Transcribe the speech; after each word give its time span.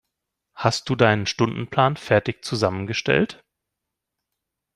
Hast 0.55 0.89
du 0.89 0.95
deinen 0.95 1.27
Stundenplan 1.27 1.95
fertig 1.95 2.43
zusammengestellt? 2.43 3.43